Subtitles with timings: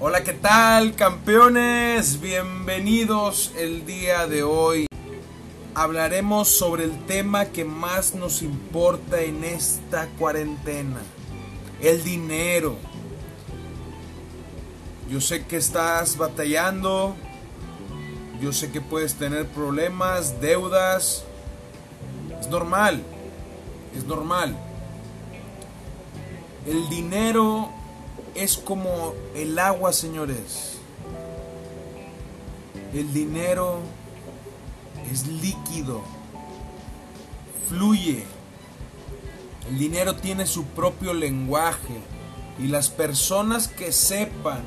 [0.00, 2.20] Hola, ¿qué tal campeones?
[2.20, 4.86] Bienvenidos el día de hoy.
[5.74, 11.00] Hablaremos sobre el tema que más nos importa en esta cuarentena,
[11.80, 12.76] el dinero.
[15.10, 17.16] Yo sé que estás batallando,
[18.40, 21.24] yo sé que puedes tener problemas, deudas.
[22.40, 23.02] Es normal,
[23.96, 24.56] es normal.
[26.64, 27.72] El dinero
[28.38, 30.74] es como el agua, señores.
[32.94, 33.80] El dinero
[35.10, 36.02] es líquido,
[37.68, 38.24] fluye.
[39.68, 42.00] El dinero tiene su propio lenguaje
[42.58, 44.62] y las personas que sepan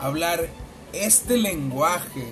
[0.00, 0.48] hablar
[0.92, 2.26] este lenguaje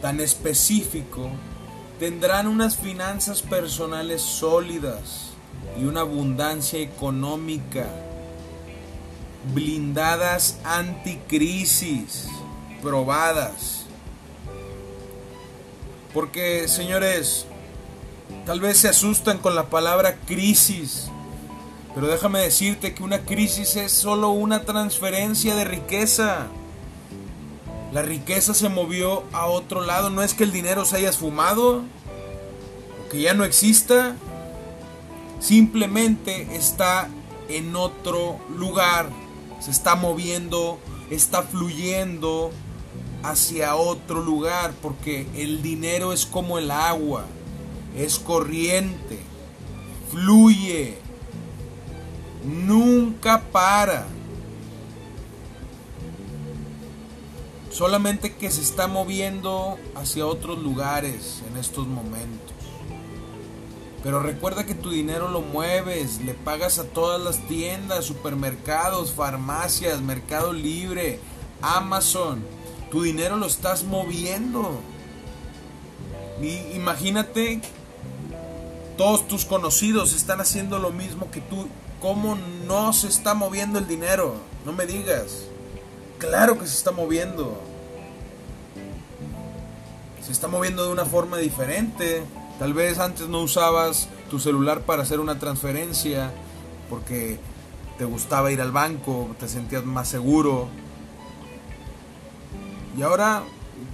[0.00, 1.30] tan específico
[1.98, 5.32] tendrán unas finanzas personales sólidas
[5.78, 7.86] y una abundancia económica
[9.54, 12.28] blindadas anticrisis,
[12.82, 13.86] probadas.
[16.12, 17.46] Porque, señores,
[18.46, 21.08] tal vez se asustan con la palabra crisis,
[21.94, 26.46] pero déjame decirte que una crisis es solo una transferencia de riqueza.
[27.92, 31.82] La riqueza se movió a otro lado, no es que el dinero se haya esfumado,
[33.10, 34.14] que ya no exista,
[35.40, 37.08] simplemente está
[37.48, 39.08] en otro lugar
[39.60, 40.78] se está moviendo,
[41.10, 42.50] está fluyendo
[43.22, 47.26] hacia otro lugar, porque el dinero es como el agua,
[47.96, 49.18] es corriente,
[50.10, 50.98] fluye,
[52.44, 54.06] nunca para.
[57.70, 62.59] Solamente que se está moviendo hacia otros lugares en estos momentos.
[64.02, 70.00] Pero recuerda que tu dinero lo mueves, le pagas a todas las tiendas, supermercados, farmacias,
[70.00, 71.20] Mercado Libre,
[71.60, 72.42] Amazon.
[72.90, 74.80] Tu dinero lo estás moviendo.
[76.40, 77.60] Y imagínate,
[78.96, 81.68] todos tus conocidos están haciendo lo mismo que tú.
[82.00, 84.36] ¿Cómo no se está moviendo el dinero?
[84.64, 85.42] No me digas.
[86.16, 87.60] Claro que se está moviendo.
[90.24, 92.22] Se está moviendo de una forma diferente.
[92.60, 96.30] Tal vez antes no usabas tu celular para hacer una transferencia
[96.90, 97.40] porque
[97.96, 100.68] te gustaba ir al banco, te sentías más seguro.
[102.98, 103.44] Y ahora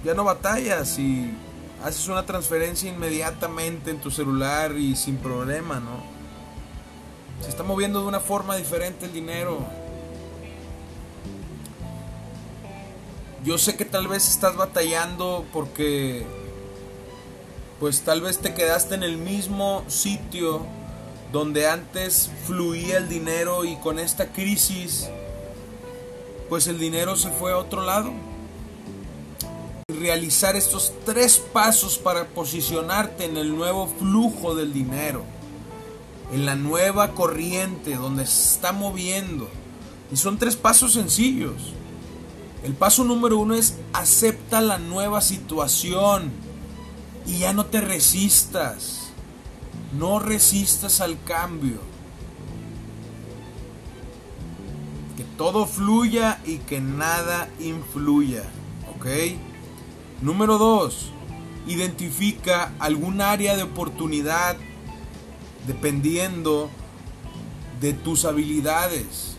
[0.03, 1.33] ya no batallas y
[1.81, 6.03] haces una transferencia inmediatamente en tu celular y sin problema, ¿no?
[7.41, 9.59] Se está moviendo de una forma diferente el dinero.
[13.45, 16.27] Yo sé que tal vez estás batallando porque
[17.79, 20.65] pues tal vez te quedaste en el mismo sitio
[21.31, 25.09] donde antes fluía el dinero y con esta crisis,
[26.49, 28.11] pues el dinero se fue a otro lado.
[29.87, 35.23] Realizar estos tres pasos para posicionarte en el nuevo flujo del dinero,
[36.31, 39.49] en la nueva corriente donde se está moviendo.
[40.11, 41.73] Y son tres pasos sencillos.
[42.63, 46.46] El paso número uno es acepta la nueva situación
[47.27, 49.09] y ya no te resistas.
[49.99, 51.79] No resistas al cambio.
[55.17, 58.43] Que todo fluya y que nada influya.
[58.95, 59.05] ¿Ok?
[60.21, 61.11] Número 2.
[61.67, 64.55] Identifica algún área de oportunidad
[65.67, 66.69] dependiendo
[67.81, 69.35] de tus habilidades,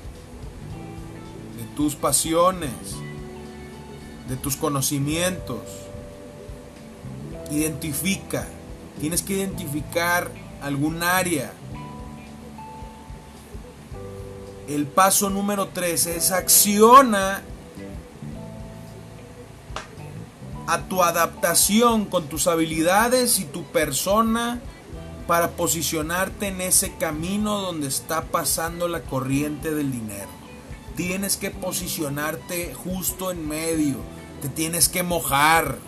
[1.56, 2.71] de tus pasiones,
[4.28, 5.88] de tus conocimientos
[7.50, 8.47] Identifica.
[9.00, 10.31] Tienes que identificar
[10.62, 11.53] algún área.
[14.69, 17.42] El paso número 3 es acciona
[20.66, 24.60] a tu adaptación con tus habilidades y tu persona
[25.26, 30.28] para posicionarte en ese camino donde está pasando la corriente del dinero.
[30.97, 33.97] Tienes que posicionarte justo en medio.
[34.42, 35.78] Te tienes que mojar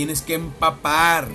[0.00, 1.28] tienes que empapar.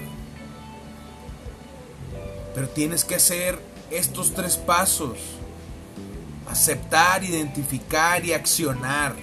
[2.55, 3.59] Pero tienes que hacer
[3.91, 5.19] estos tres pasos.
[6.49, 9.15] Aceptar, identificar y accionar.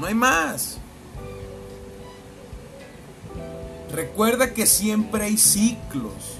[0.00, 0.78] No hay más.
[3.92, 6.38] Recuerda que siempre hay ciclos.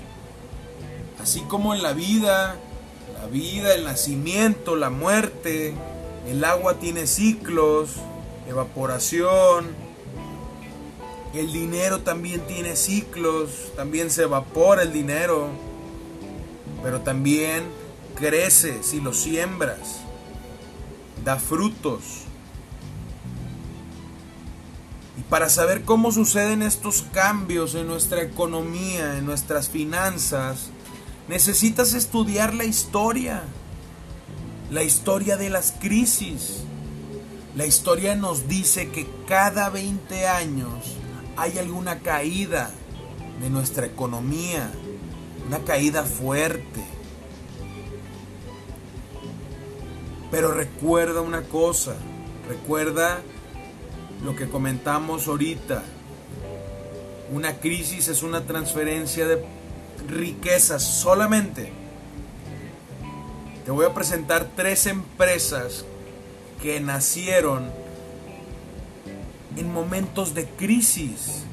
[1.21, 2.57] Así como en la vida,
[3.21, 5.75] la vida, el nacimiento, la muerte,
[6.27, 7.97] el agua tiene ciclos,
[8.49, 9.88] evaporación,
[11.35, 15.49] el dinero también tiene ciclos, también se evapora el dinero,
[16.83, 17.65] pero también
[18.15, 20.01] crece si lo siembras,
[21.25, 22.29] da frutos,
[25.29, 30.71] para saber cómo suceden estos cambios en nuestra economía, en nuestras finanzas,
[31.29, 33.43] necesitas estudiar la historia,
[34.71, 36.63] la historia de las crisis.
[37.55, 40.97] La historia nos dice que cada 20 años
[41.39, 42.73] hay alguna caída
[43.41, 44.69] de nuestra economía,
[45.47, 46.83] una caída fuerte.
[50.33, 51.95] Pero recuerda una cosa,
[52.49, 53.21] recuerda
[54.25, 55.85] lo que comentamos ahorita.
[57.33, 59.45] Una crisis es una transferencia de
[60.09, 61.73] riquezas solamente.
[63.65, 65.85] Te voy a presentar tres empresas
[66.61, 67.71] que nacieron
[69.59, 71.45] en momentos de crisis.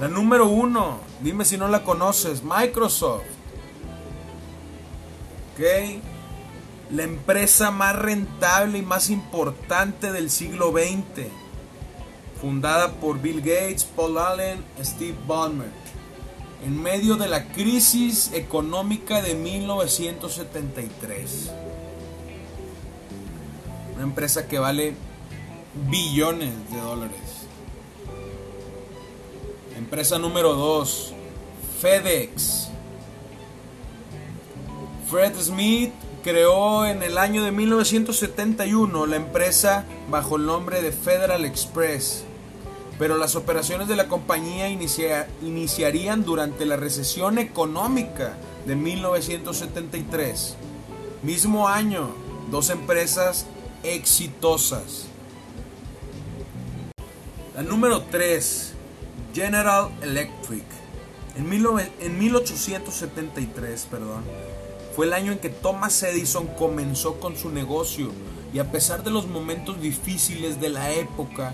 [0.00, 3.26] La número uno, dime si no la conoces, Microsoft.
[5.52, 5.60] ¿Ok?
[6.90, 11.26] La empresa más rentable y más importante del siglo XX.
[12.40, 15.68] Fundada por Bill Gates, Paul Allen, Steve Ballmer.
[16.64, 21.50] En medio de la crisis económica de 1973.
[23.94, 24.94] Una empresa que vale
[25.74, 27.46] billones de dólares.
[29.76, 31.12] Empresa número 2,
[31.80, 32.68] FedEx.
[35.08, 41.44] Fred Smith creó en el año de 1971 la empresa bajo el nombre de Federal
[41.44, 42.24] Express,
[42.98, 50.56] pero las operaciones de la compañía iniciarían durante la recesión económica de 1973.
[51.22, 52.10] Mismo año,
[52.50, 53.46] dos empresas
[53.82, 55.09] exitosas.
[57.54, 58.74] La número 3,
[59.34, 60.62] General Electric.
[61.36, 64.22] En, 1873, perdón,
[64.94, 68.12] fue el año en que Thomas Edison comenzó con su negocio
[68.54, 71.52] y a pesar de los momentos difíciles de la época,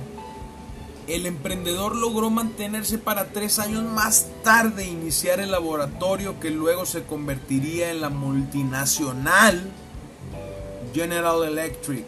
[1.08, 6.84] el emprendedor logró mantenerse para tres años más tarde e iniciar el laboratorio que luego
[6.84, 9.62] se convertiría en la multinacional
[10.92, 12.04] General Electric,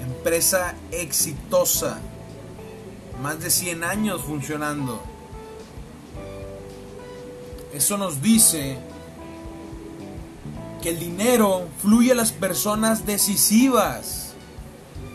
[0.00, 2.00] empresa exitosa
[3.22, 5.02] más de 100 años funcionando.
[7.72, 8.78] Eso nos dice
[10.82, 14.34] que el dinero fluye a las personas decisivas,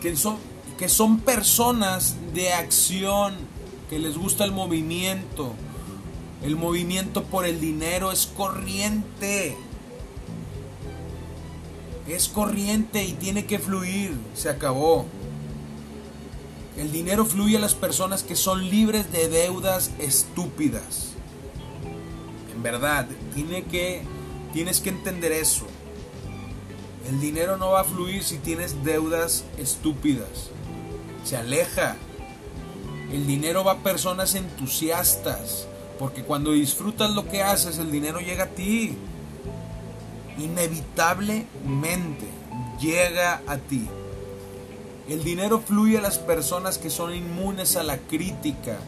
[0.02, 0.36] que son,
[0.78, 3.34] que son personas de acción,
[3.88, 5.52] que les gusta el movimiento.
[6.42, 9.56] El movimiento por el dinero es corriente.
[12.06, 14.14] Es corriente y tiene que fluir.
[14.34, 15.06] Se acabó.
[16.76, 21.10] El dinero fluye a las personas que son libres de deudas estúpidas.
[22.52, 24.02] En verdad, tiene que,
[24.52, 25.66] tienes que entender eso.
[27.08, 30.50] El dinero no va a fluir si tienes deudas estúpidas.
[31.24, 31.96] Se aleja.
[33.12, 35.68] El dinero va a personas entusiastas.
[35.98, 38.96] Porque cuando disfrutas lo que haces, el dinero llega a ti.
[40.38, 42.26] Inevitablemente
[42.80, 43.88] llega a ti.
[45.08, 48.78] El dinero fluye a las personas que son inmunes a la crítica,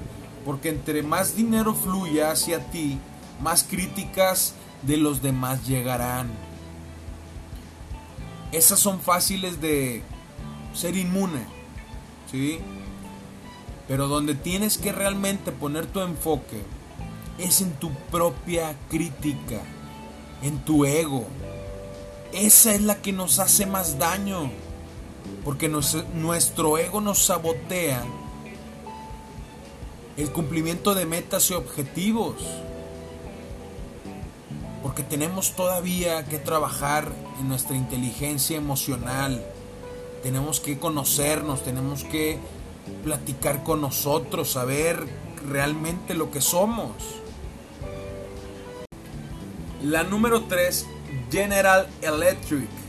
[0.46, 2.98] porque entre más dinero fluye hacia ti,
[3.42, 6.30] más críticas de los demás llegarán.
[8.50, 10.02] Esas son fáciles de
[10.72, 11.44] ser inmune,
[12.31, 12.60] ¿sí?
[13.86, 16.62] Pero donde tienes que realmente poner tu enfoque
[17.38, 19.60] es en tu propia crítica,
[20.43, 21.26] en tu ego.
[22.32, 24.50] Esa es la que nos hace más daño
[25.44, 28.02] porque nuestro ego nos sabotea
[30.16, 32.36] el cumplimiento de metas y objetivos.
[34.82, 39.44] Porque tenemos todavía que trabajar en nuestra inteligencia emocional.
[40.22, 42.38] Tenemos que conocernos, tenemos que
[43.04, 45.06] platicar con nosotros, saber
[45.48, 46.90] realmente lo que somos.
[49.82, 50.86] La número 3,
[51.30, 52.85] General Electric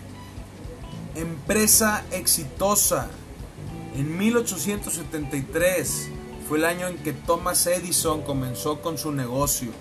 [1.19, 3.09] empresa exitosa.
[3.95, 6.09] En 1873
[6.47, 9.71] fue el año en que Thomas Edison comenzó con su negocio.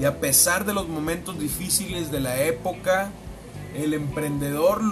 [0.00, 3.10] Y a pesar de los momentos difíciles de la época,
[3.74, 4.82] el emprendedor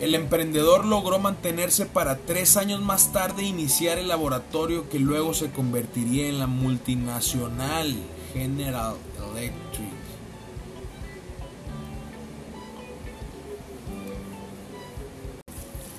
[0.00, 5.32] El emprendedor logró mantenerse para tres años más tarde e iniciar el laboratorio que luego
[5.32, 7.94] se convertiría en la multinacional
[8.34, 8.96] General
[9.32, 10.03] Electric.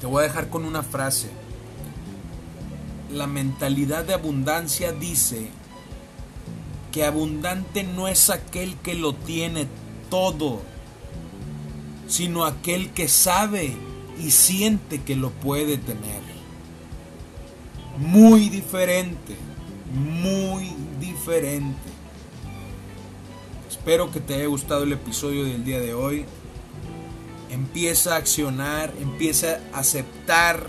[0.05, 1.31] Te voy a dejar con una frase.
[3.11, 5.49] La mentalidad de abundancia dice
[6.91, 9.65] que abundante no es aquel que lo tiene
[10.11, 10.61] todo,
[12.07, 13.75] sino aquel que sabe
[14.23, 16.21] y siente que lo puede tener.
[17.97, 19.35] Muy diferente,
[19.91, 21.89] muy diferente.
[23.67, 26.25] Espero que te haya gustado el episodio del día de hoy.
[27.49, 30.67] Empieza a accionar, empieza a aceptar,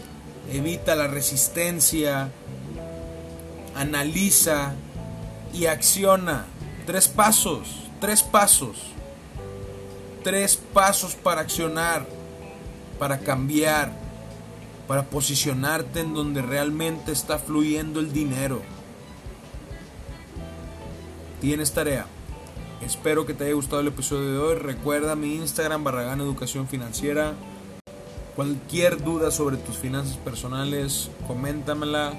[0.53, 2.31] evita la resistencia,
[3.75, 4.73] analiza
[5.53, 6.47] y acciona.
[6.87, 7.69] Tres pasos,
[8.01, 8.77] tres pasos.
[10.23, 12.07] Tres pasos para accionar,
[12.99, 13.93] para cambiar,
[14.89, 18.63] para posicionarte en donde realmente está fluyendo el dinero.
[21.41, 22.07] Tienes tarea.
[22.87, 24.55] Espero que te haya gustado el episodio de hoy.
[24.55, 27.33] Recuerda mi Instagram, Barragán Educación Financiera.
[28.37, 32.13] Cualquier duda sobre tus finanzas personales, coméntamela.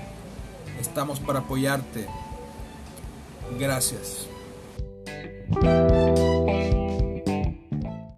[0.77, 2.09] Estamos para apoyarte.
[3.57, 4.27] Gracias.